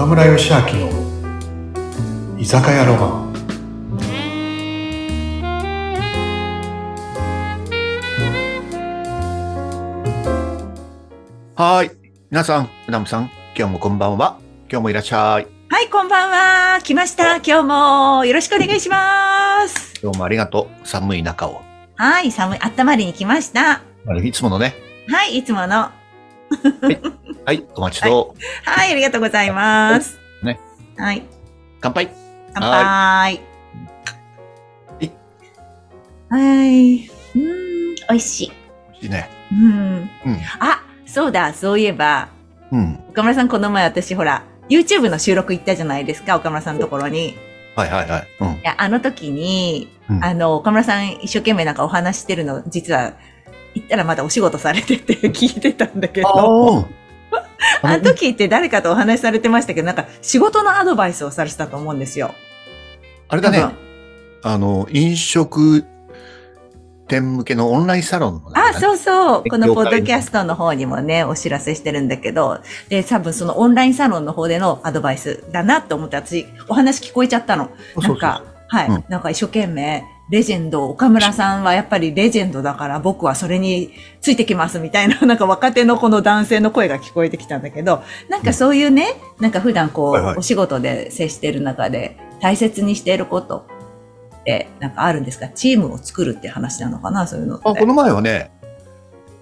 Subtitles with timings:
[0.00, 0.88] 岡村義明の
[2.38, 3.30] 居酒屋ロマン
[11.54, 11.90] はい。
[12.30, 14.40] 皆さん、うなむさん、今日もこんばんは。
[14.70, 15.46] 今日もいらっしゃい。
[15.68, 16.80] はい、こんばんは。
[16.80, 17.36] 来ました。
[17.36, 20.00] 今日もよろしくお願いします。
[20.02, 20.88] 今日もありがとう。
[20.88, 21.60] 寒い中を。
[21.96, 23.82] はい、寒い、あったまりに来ました。
[24.06, 24.76] あれいつものね。
[25.08, 25.99] はい、いつもの。
[27.44, 27.64] はい。
[27.74, 28.34] お待ちと。
[28.64, 30.18] はい、ありがとうございます。
[30.42, 30.58] ね。
[30.96, 31.22] はい、
[31.80, 32.10] 乾杯。
[32.54, 32.84] 乾杯。
[32.84, 33.40] はい。
[36.28, 37.06] はい。
[37.06, 38.52] うーん、美味しい。
[38.92, 39.28] 美味しいね。
[39.52, 40.10] うん。
[40.26, 40.40] うん。
[40.60, 42.28] あ、そうだ、そういえば、
[42.70, 43.02] うん。
[43.10, 47.30] 岡村さんこの前私ほら、YouTube の収録行ったじゃないですか、岡村さんのところに。
[47.30, 47.34] い
[47.74, 48.28] はいはいはい。
[48.40, 48.60] うん。
[48.62, 53.14] や、あの時に、うんあの、岡村さん一生懸命なんかお話してるの、実は、
[53.80, 56.80] 行ったらまだお仕事されてて聞いてたんだけど。
[56.80, 56.86] あ
[57.82, 59.82] あの時って誰かとお話しされてましたけ？
[59.82, 62.34] ど、なんか仕事のアドバイスをされてたと思うんですよ。
[63.28, 63.64] あれだね。
[64.42, 65.84] あの、飲食
[67.06, 69.44] 店向けのオンラインサロンの中あ、そうそう。
[69.48, 77.70] このポッドキャストの方にもね、お知らせしてるんだけど、で、多分そのオンラインサロンの方でのアドバイスだなと思って私、お話聞こえちゃったの。
[77.96, 93.66] なんか、はい、うんなんか一生懸命、レジェンド、岡村さんはやっぱりレジェンドだから僕はそれについてきますみたいな、なんか若手のこの男性の声が聞こえてきたんだけど、なんかそういうね、なんか普段こう、はいはいお仕事で接している中で大切にしていること
[94.40, 95.48] ってなんかあるんですか？
[95.48, 97.26] チームを作るって話なのかな？
[97.26, 97.68] そういうのって。
[97.68, 98.52] あこの前はね、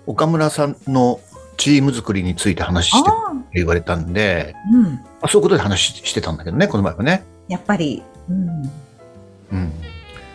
[0.06, 1.20] 岡村さんの
[1.58, 5.00] チーム作りについて話してって言われたんで、うん。
[5.20, 7.24] あそういうことで話してたんだけどね、この前はね。
[7.48, 8.48] やっぱり、うん。
[8.48, 8.70] うん。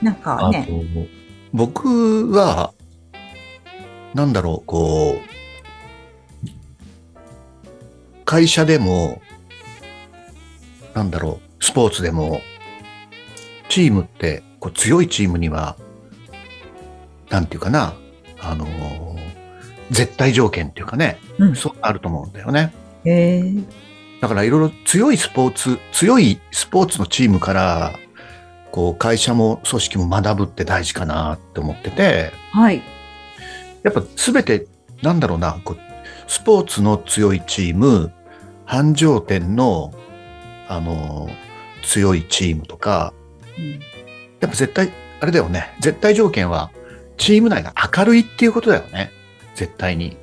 [0.03, 1.07] なんかあね、の
[1.53, 2.73] 僕は、
[4.13, 5.33] なんだろう、こう、
[8.25, 9.21] 会社でも、
[10.93, 12.41] なんだろう、スポーツでも、
[13.69, 15.77] チームって、こう強いチームには、
[17.29, 17.93] なんていうかな、
[18.41, 18.67] あの、
[19.89, 22.73] 絶対条件っていうかね、うんそうあると思うんだよね。
[23.05, 23.53] へえ。
[24.21, 27.93] だからいろいろ強いスポーツ、強いスポーツのチームから、
[28.73, 32.81] こう会社も組織も学ぶって大事かなって思ってて、はい。
[33.83, 34.65] やっぱすべて、
[35.03, 35.77] なんだろうな、こう
[36.27, 38.11] スポーツの強いチーム、
[38.65, 39.93] 繁盛店の、
[40.67, 41.29] あの、
[41.83, 43.13] 強いチームとか、
[43.59, 43.79] うん
[44.39, 44.91] やっぱ絶対、
[45.21, 46.71] あれだよね、絶対条件は、
[47.17, 49.11] チーム内が明るいっていうことだよね。
[49.53, 50.17] 絶対に。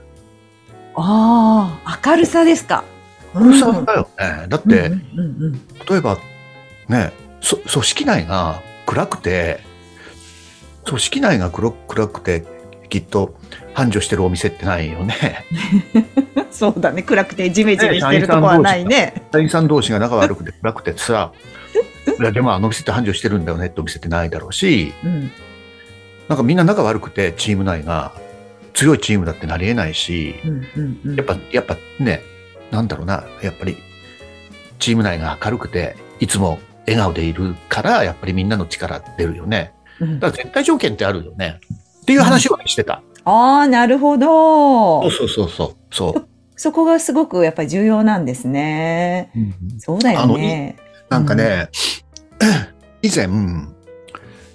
[0.97, 2.83] ああ、明るさですか。
[3.33, 4.49] 明るさだよね。
[4.49, 6.19] だって、うんうんうん例えば、
[6.89, 9.61] ね、そ組織内が暗くて、
[10.85, 12.45] 組織内が黒暗くて、
[12.89, 13.35] きっと
[13.75, 15.47] 繁盛してるお店ってないよね。
[15.95, 17.03] う んそうだね。
[17.03, 19.23] 暗くてジメジメしてるとこはないね。
[19.33, 21.33] 社員さん同士が仲悪くて暗くてさ、
[22.19, 25.31] いやでもあの店って繁盛してるんだよねってお店ってないだろうし、うん。
[26.29, 28.13] なんかみんな仲悪くてチーム内が
[28.75, 32.23] 強いチームだってなり得ないし、うんうんうんやっぱ、やっぱね、
[32.71, 33.77] なんだろうな、やっぱり
[34.79, 36.59] チーム内が明るくて、いつも
[36.91, 39.73] 笑顔でいるから、やっぱりみんなの力出るよね。
[40.01, 41.61] うんだから絶対条件ってあるよね。
[42.03, 43.03] っていう話をしてた。
[43.25, 45.09] ああ、なるほど。
[45.11, 46.29] そうそうそうそう。
[46.57, 49.31] そこがすごくやっぱり重要なんですね。
[49.79, 50.77] そうだよね。
[51.09, 51.69] なんかね、
[53.03, 53.29] 以前、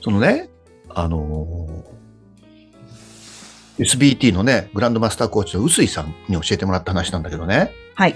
[0.03, 0.49] そのね、
[0.89, 1.85] あのー
[3.77, 8.15] SBT のね、グランドマスターコーチの臼井さんに教えてもらった話なんだけどね、はい。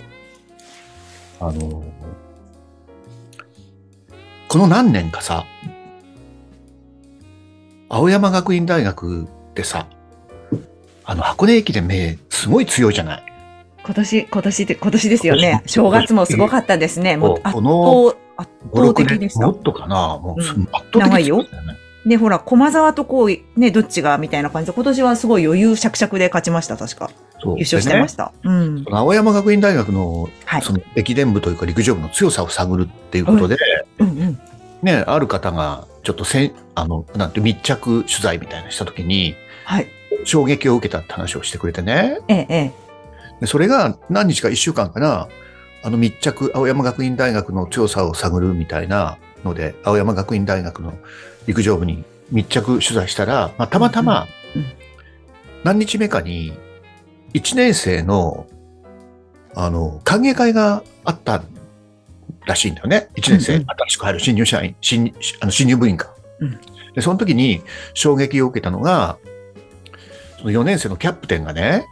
[1.41, 2.28] あのー
[4.50, 5.46] この何年かさ、
[7.88, 9.88] 青山学院大学ってさ、
[11.06, 13.24] あの箱根駅伝名すごい強いじゃない？
[13.86, 15.62] 今年、今年で、今年ですよね。
[15.68, 17.16] 正月もすごかったですね。
[17.16, 17.64] もう圧倒、
[18.38, 19.52] 圧倒的でしたも。
[19.54, 20.18] っとかな？
[20.18, 21.46] もう、うん圧倒的長いよ。
[22.08, 24.18] で、ほら、駒沢とこう、ね、どっちが？
[24.18, 27.12] みたいな感じで、今年はすごい余裕しゃくしゃくで勝ちました、確か。
[27.44, 28.33] 優勝してました。
[28.44, 28.86] うん。
[28.89, 30.62] 青山学院大学のはい。
[30.62, 33.57] その駅伝部というか陸上部の強さを探るっていうことで、
[34.00, 34.39] うんうん。
[34.81, 39.88] ね、ある方がちょっとせん、あの、なんて密着取材みたいなのしたときに、はい。
[40.24, 42.19] 衝撃を受けたって話をしてくれてね。
[42.27, 42.74] ええ、ええ。
[43.42, 45.27] でそれが何日か一週間かな、
[45.83, 50.94] あの密着、青山学院大学の強さを探るみたいなので、青山学院大学の
[51.47, 54.68] 陸上部に密着取材したら、まあ、たまたまうんうん、
[55.63, 56.53] 何日目かに、
[57.34, 58.48] 1年生の、
[59.56, 61.44] あの、歓迎会があった
[62.46, 63.10] らしいんだよね。
[63.16, 66.14] 1年生、うんうん新しく入る新入社員、新あの新入部員か。
[66.40, 66.60] うん
[66.96, 67.62] で、その時に
[67.94, 69.18] 衝撃を受けたのが、
[70.40, 71.86] その4年生のキャプテンがね、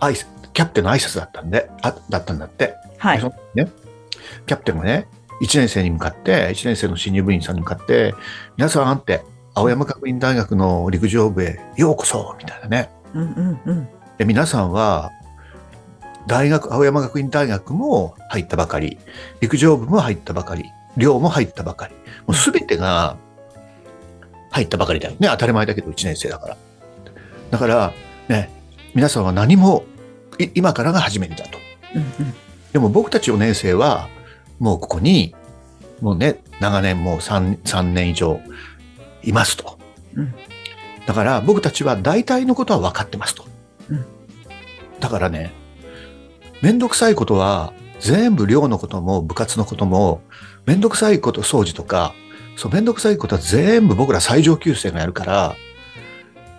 [0.00, 2.74] 挨拶キャプテンの挨拶だったんで、あだったんだって。
[2.98, 3.22] はい
[3.54, 3.70] ね、
[4.46, 5.06] キャプテンがね、
[5.42, 8.14] 1年生に向かって、1年生の新入部員さんに向かって、
[8.56, 9.22] 皆さんって、
[9.54, 12.90] 青山学院大学の陸上部へようこそみたいなね。
[13.14, 13.88] うんうんうん。
[14.18, 15.10] で皆さんは、
[16.26, 18.98] 大学、青山学院大学も入ったばかり、
[19.40, 20.64] 陸上部も入ったばかり、
[20.96, 21.94] 寮も入ったばかり、
[22.26, 23.16] もうすべてが
[24.50, 25.28] 入ったばかりだよね。
[25.28, 26.56] 当たり前だけど1年生だから。
[27.50, 27.92] だから、
[28.28, 28.50] ね、
[28.94, 29.84] 皆さんは何も
[30.38, 31.58] い今からが初めてだと。
[31.94, 32.34] うんうん。
[32.72, 34.08] でも僕たち4年生は、
[34.58, 35.34] もうここに、
[36.00, 38.40] もうね、長年もう 3, 3年以上
[39.22, 39.78] いますと。
[40.14, 40.34] うん
[41.06, 43.44] だから僕たちは大体のことは分かってますと。
[43.90, 44.06] うん
[45.00, 45.52] だからね、
[46.62, 50.22] めんどくさいことは全部寮のことも部活のことも、
[50.64, 52.14] めんどくさいこと掃除とか、
[52.56, 55.56] そうめんどくさいことは全部僕ら最上級生がやるから、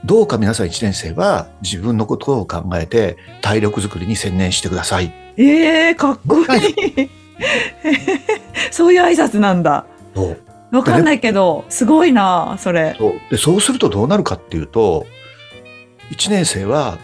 [0.04, 5.14] どうか皆さん1年生は自分のことを考えて体力づくりに専念してください。
[5.38, 7.10] ええかっこいい。
[8.72, 9.86] そういう挨拶なんだ。
[10.14, 10.38] そう
[10.78, 12.96] わかんないけど、すごいな、それ。
[12.98, 13.14] そう。
[13.30, 15.06] でそうするとどうなるかっていうと
[16.12, 16.98] 1年生は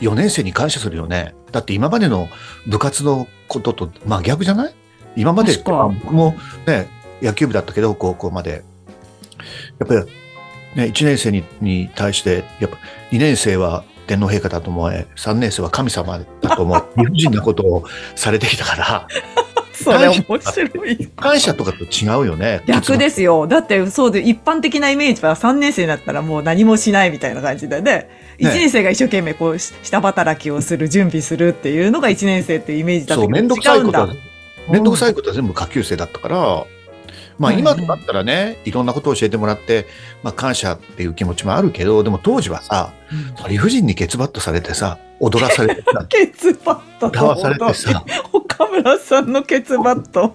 [0.00, 1.34] 4年生に感謝するよね。
[1.52, 2.28] だって今までの
[2.66, 4.74] 部活のこととまあ逆じゃない？
[5.16, 6.34] 今まで僕も
[6.66, 6.88] ね
[7.22, 8.62] 野球部だったけど高校まで。
[9.78, 10.00] やっぱり
[10.76, 12.76] ね1年生にに対してやっぱ
[13.10, 16.84] 2年生は天皇陛下だと思え3年生は神様だと思う。
[16.98, 17.84] 理不尽なことを
[18.16, 19.08] されてきたから
[19.74, 21.06] それ面白い。
[21.16, 23.46] 感謝とかと違うよね逆ですよ。
[23.46, 28.08] だって、そうで、一般的なイメージは3年生になったらもう何もしないみたいな感じでね。
[28.38, 34.08] 1年生が一生懸命こう、し下働きをする、準備するっていうのが1年生っていうイメージだったそう、けど、めんどくさいことは。
[34.70, 36.66] めんどくさいことは全部下級生だったから、
[37.38, 39.86] まあはい今となったらね、いろんなことを教えてもらって、
[40.22, 43.14] まあ感謝っていう気持ちもあるけど、でも当時はさ、う
[43.46, 48.04] ん理不尽にケツバットされてさ、踊らされてさ、 ケツバットされてさ、
[48.58, 50.34] 岡村さんのケツバット。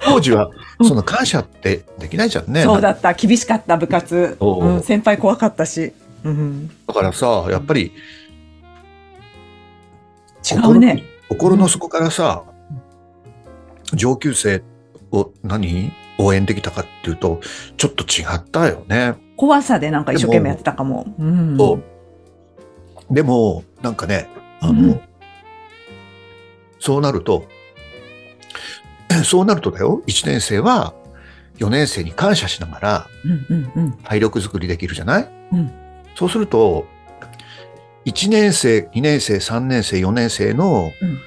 [0.00, 2.62] 当時はうんその感謝ってできないじゃんね。
[2.62, 3.12] そうだった。
[3.14, 4.36] 厳しかった部活。
[4.38, 5.92] そううん、先輩怖かったし。
[6.24, 7.92] うん、だからさ、やっぱり
[10.50, 11.04] 違うね。
[11.28, 12.44] 心の底からさ、
[13.92, 14.62] 上級生
[15.10, 15.92] を何？
[16.20, 17.40] 応援できたかっていうと、
[17.76, 19.14] ちょっと違ったよね。
[19.36, 21.06] 怖さでなんか一生懸命やってたかも。
[21.16, 21.56] うん。
[23.08, 24.28] でも、なんかね、
[24.60, 25.00] あの、うん
[26.80, 27.44] そうなると、
[29.24, 30.94] そうなるとだよ、1年生は
[31.58, 33.06] 4年生に感謝しながら
[34.04, 35.28] 体力づくりできるじゃない？
[35.52, 35.70] うん。
[36.14, 36.86] そうすると、
[38.06, 41.18] 1年生、2年生、3年生、4年生のうん。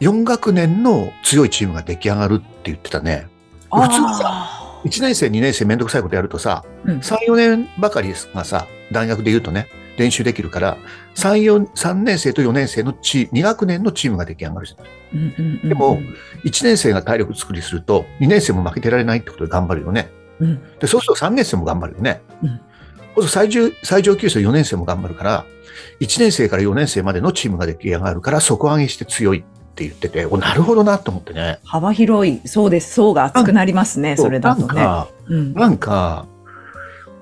[0.00, 3.26] 4学年の強いチームが出来上がるって言ってたね。
[3.70, 6.98] 普通さ、あ1年生、2年生めんどくさいことやるとさ、うん。
[7.00, 9.66] 3、4年ばかりがさ、大学で言うとね、
[10.00, 10.78] 練習できるから、
[11.14, 14.88] 3、4、3年生と4年生のチー、2学年のチームが出来上がるじゃない。
[14.88, 15.98] ーうんうんうんでも
[16.44, 20.10] 1年生が体力作りすると、2年生も負けてられないってことで頑張るよね。
[20.40, 22.22] うんで、そうすると3年生も頑張るよね。
[22.42, 22.60] うん
[23.16, 25.44] そうすると最上最上級生4年生も頑張るから、
[26.00, 29.42] 1年生から4年生までのチームが出来上がるから、底上げして強いっ
[29.74, 31.58] て言ってて、おなるほどなと思ってね。
[31.64, 32.94] 幅広い、そうです。
[32.94, 34.66] 層が厚くなりますね、それだとね。
[34.68, 36.26] なんか、うんなんか、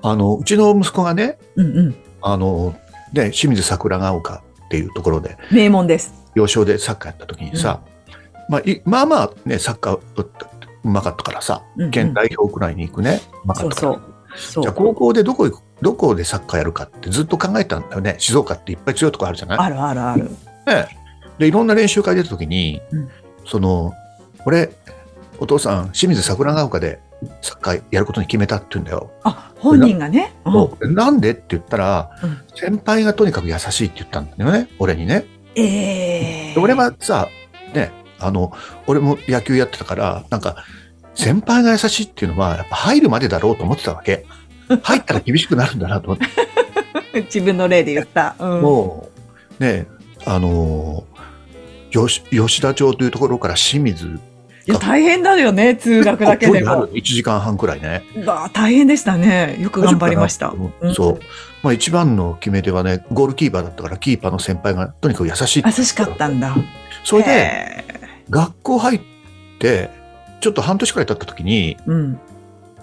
[0.01, 1.95] あの、うちの息子がね、うんうん。
[2.21, 2.75] あの、
[3.13, 6.13] で、清水桜ヶ丘っていうところで、名門です。
[6.35, 7.81] 幼少でサッカーやった時にさ、
[8.49, 10.29] まあ、いまあまあね、サッカーう
[10.83, 13.93] うまかったからさ、うんうん県代表くらいに行くね、うまかそうったから。
[13.93, 14.03] そう。
[14.37, 14.63] そう。
[14.63, 18.15] じゃあ高校でどこ行く、どこでサッカーやるかってずっと考えたんだよね。
[18.19, 19.57] 静岡っていっぱい強いとこあるじゃない？
[19.59, 20.23] あるあるある。
[20.23, 20.29] ね
[21.39, 23.09] で、いろんな練習会出た時に、うん
[23.45, 23.93] その、
[24.45, 24.69] 俺、
[25.39, 26.99] お父さん、清水桜ヶ丘で
[27.41, 29.11] サッカーやることに決めたって言うんだよ。
[29.23, 30.33] あ、本人がね。
[30.81, 35.25] なんでって言ったら、うん先輩がとにかく優しいって言ったんだよね、俺にね。
[35.55, 37.29] ええで俺はさ、
[37.73, 38.51] ね、あの、
[38.85, 40.57] 俺も野球やってたから、なんか、
[41.15, 44.25] 先輩が優しいっていうのは、やっぱ入るまでだろうと思ってたわけ。
[44.83, 46.17] 入ったら厳しくなるんだなと思っ
[47.13, 47.21] て。
[47.23, 48.35] 自分の例で言った。
[48.39, 48.61] うん。
[48.61, 49.09] も
[49.59, 49.87] う、ね、
[50.25, 54.19] あのー、吉吉田町というところから清水。
[54.69, 56.87] いや、大変だよね、通学だけでも。
[56.87, 58.03] 1時間半くらいね。
[58.15, 59.57] うわ大変でしたね。
[59.59, 60.53] よく頑張りました。
[60.81, 61.19] うんそう。
[61.63, 65.63] まあ一番の決め手はね、ゴールキーパーだったから、キーパーの先輩がとにかく優しい。
[65.65, 66.55] 優しかったんだ。
[67.03, 67.83] それで、へ
[68.29, 69.01] 学校入っ
[69.57, 69.89] て、
[70.39, 72.19] ちょっと半年くらい経った時に、ーうん。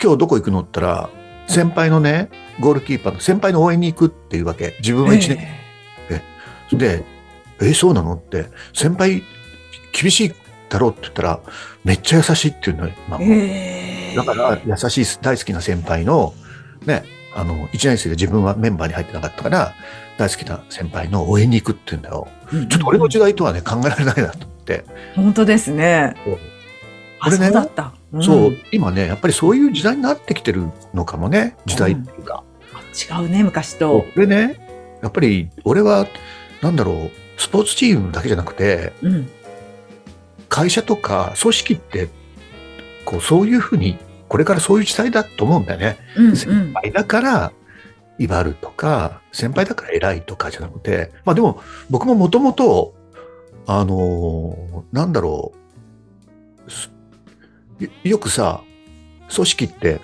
[0.02, 1.08] 今日どこ行くのったら、
[1.46, 4.74] 先輩のね、ゴールキーパーの先輩の応援に行くっていうわけ。
[4.80, 5.38] 自分は1年。
[6.10, 6.22] え
[6.76, 7.04] で、
[7.60, 9.22] え、そうなのって、先輩
[9.92, 10.32] 厳しい
[10.68, 11.40] だろうって言ったら、
[11.84, 12.92] めっちゃ優しいっていうのよ。
[13.08, 16.32] まあーえーだから、優しい大好きな先輩の、
[16.86, 17.04] ね、
[17.34, 19.74] あの、1年生で自分はメンバーに入ってなかったから、
[20.16, 22.28] 大好きな先輩の応援に行くって言うんだよ。
[22.50, 24.84] ちょっと俺の時代とはね、考えられないなと思って。
[25.14, 26.14] 本当ですね。
[27.20, 27.92] あ俺ねそうだった。
[28.16, 32.42] んそう、今ね、やっぱりそういう時代になってきてるのかもね、時代っていうか。
[33.20, 34.06] 違うね、昔と。
[34.16, 36.06] 俺ね、やっぱり俺は、
[36.62, 39.28] なんだろう、スポーツチームだけじゃなくて、うん。
[40.48, 42.08] 会社とか組織って、
[43.04, 43.98] こう、そういうふうに、
[44.28, 45.98] これからそういう時代だと思うんだよね。
[46.16, 46.32] うん。
[46.32, 46.72] う先ん。
[46.72, 47.52] 輩だから、
[48.18, 52.94] 威張るとか、先輩だから偉いとかじゃなくて、まあでも、僕ももともと、
[53.66, 55.52] あのーなんだろ
[56.66, 56.90] うす
[57.80, 58.62] よ、よくさ、
[59.34, 60.00] 組織って、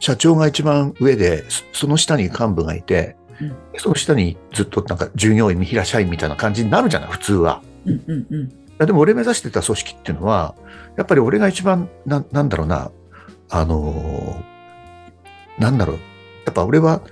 [0.00, 7.62] 社長が一番上で、そその下に幹部がいて、うんその下にずっとなんか従業員、見平社員みたいな感じになるじゃない、普通は。
[7.86, 8.02] うん。
[8.06, 8.26] うん。
[8.30, 8.52] うん。
[8.82, 10.56] いやでも俺目指してた組織っていうのは、
[10.96, 12.90] やっぱり俺が一番、ななんだろうな、
[13.48, 14.52] あのー
[15.60, 15.96] なんだろう。
[16.46, 17.02] やっぱ俺は、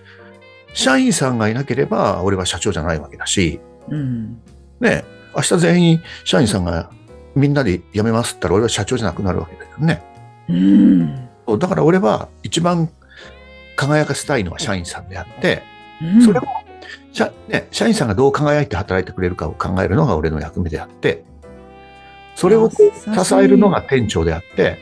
[0.74, 4.40] 社員さんがいなければ、俺は社長じゃないわけだし、うん。
[4.80, 5.04] ね、
[5.36, 6.90] 明日全員社員さんが
[7.36, 10.02] みんなで辞めますったら俺は社長じゃなくなるわけだよね。
[10.48, 11.58] うん。
[11.58, 12.88] だから俺は一番
[13.76, 15.62] 輝かせたいのは社員さんであって、
[16.02, 16.22] うん。
[16.24, 16.46] それも
[17.12, 21.24] 社,、ね、社員さんがどう輝いて働いてくれるかを考えるのが俺の役目であって、
[22.34, 22.80] それを支
[23.34, 24.78] えるのが店長であって、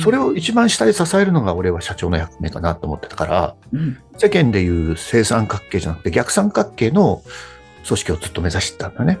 [0.00, 3.98] それを一番下で支えるのが俺は社長の役目かなと思ってたから、うん。
[4.16, 7.22] 世間でいう正三角形じゃなくて逆三角形の
[7.86, 9.18] 組織をずっと目指してたんだね。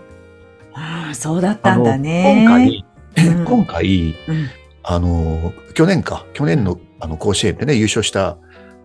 [0.72, 2.44] ああ、そうだったんだあね。
[2.44, 2.84] の今回、
[3.26, 4.48] うん 今回、うん。
[4.82, 8.36] あの、去年か、去年のあの甲子園でね、優勝した、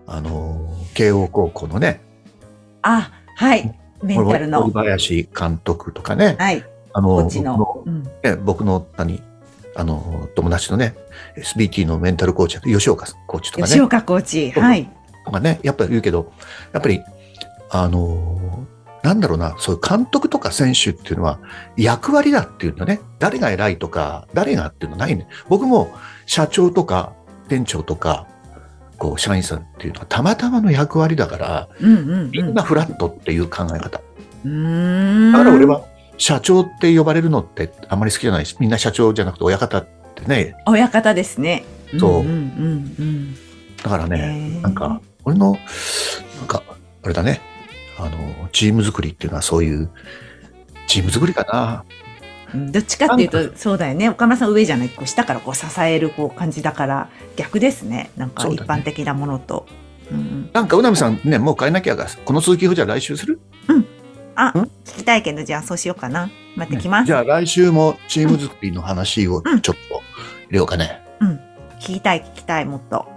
[0.07, 2.01] あの、慶応高校のね、
[2.81, 3.77] あ、はい。
[4.03, 4.73] メンタルの森。
[4.89, 6.63] 林監督とかね、はい。
[6.93, 7.85] あの、僕の
[8.43, 9.21] 僕の何、
[9.75, 10.95] あの、友達のね、
[11.37, 14.51] SBT のメンタルコーチ、吉岡コーチとかね、吉岡コーチ。
[14.51, 14.89] はい。
[15.25, 16.31] とかね、やっぱり言うけど、
[16.73, 17.01] やっぱり、
[17.69, 21.39] あのーなんだろうな、そういう監督とか選手っていうのは
[21.75, 25.27] 役割だっていうのね、誰が偉いとか、誰がっていうのないね。
[25.49, 25.91] 僕も
[26.25, 27.13] 社長とか
[27.47, 28.27] 店長とか、
[28.97, 32.31] こう、社員さんっていうのはたまたまの役割だから、うんうんうん。
[32.31, 34.01] みんなフラットっていう考え方。
[34.45, 35.31] うーん。
[35.31, 35.81] だから俺は
[36.21, 41.65] 社長って呼ばれるのってあんまり好きじゃないし、みんな社長じゃなくて親方ってね、親方ですね。
[41.99, 43.35] そうんうんうん
[43.81, 44.11] だからうん。
[44.11, 45.57] ね、なんか、俺の、
[46.37, 46.61] なんか、
[47.01, 47.41] あれだね、
[47.97, 48.11] あの、
[48.51, 49.89] チーム作りっていうのはそういう、
[50.85, 51.83] チーム作りかな。
[52.53, 54.09] うんどっちかっていうと、そうだよね。
[54.09, 58.11] 岡村さん上じゃない、こう下からこう支えるこう感じだから、逆ですね。
[58.15, 59.65] なんか一般的なものと。
[60.11, 63.39] うん、なんか、うなみさんね、もう変えなきゃが、この続きをじゃあ来週する？
[63.67, 63.85] あ、ん
[64.49, 66.29] 聞きたいけど、じゃあそうしようかな。
[66.55, 67.05] 待ってきます。
[67.05, 70.01] じゃあ来週もチーム作りの話をうんちょっと入
[70.51, 70.99] れようかね。
[71.79, 73.07] 聞きたい、聞きたい、もっと。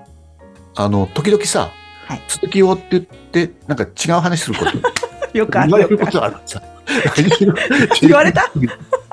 [0.76, 1.71] あの、時々さ、
[2.07, 6.35] はい続きをって言って、なんか違う話すること、よくあ言われるこるよくある。
[6.35, 6.62] とあるさ。
[8.02, 8.50] 言われた？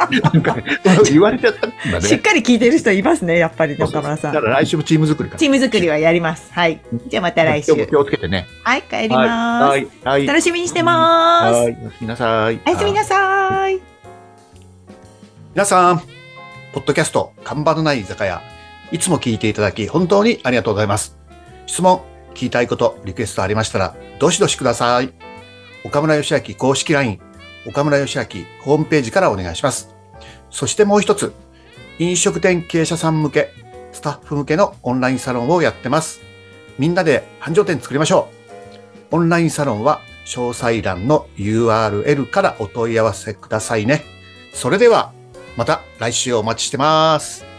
[0.10, 0.63] なんかね
[1.10, 2.08] 言われちゃったんだね。
[2.08, 4.34] しっかり聞いてる人いますね、やっぱりね、岡村さん。
[4.34, 6.51] だから来週もチーム作りかチーム作りはやります。
[6.51, 6.81] はい。
[7.08, 7.74] じゃあまた来週。
[7.88, 8.48] 気をつけてね。
[8.63, 9.70] はい、帰ります。
[9.70, 9.88] はい。
[10.03, 10.25] はい。
[10.27, 11.55] 楽しみにしてます。
[11.55, 11.77] はい。
[11.81, 12.60] おやすみなさい。
[12.65, 13.79] おやすみなさい。
[15.53, 16.00] 皆さん、
[16.74, 18.41] ポッドキャスト、看板のない居酒屋、
[18.91, 21.17] いつも聞いていただき、本当にありがとうございます。
[21.65, 22.01] 質問、
[22.34, 25.12] 聞きたいこと、リクエストありましたら、どしどしください。
[25.84, 27.20] 岡村義明公式 LINE、
[27.65, 28.25] 岡村義明
[28.62, 29.96] ホームページからお願いします。
[30.50, 31.34] そしてもう一つ、
[32.00, 33.53] 飲食店経営者さん向け、
[33.91, 36.22] スタッフ向けのオンラインサロンをやってます。
[36.80, 38.30] みんなで繁盛店作りましょ
[39.12, 39.15] う。
[39.15, 44.03] オンラインサロンは詳細欄の URL からお問い合わせくださいね。
[44.53, 45.13] それでは、
[45.58, 47.50] また来週お待ちしてます。